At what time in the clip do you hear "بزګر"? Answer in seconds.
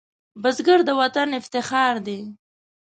0.41-0.79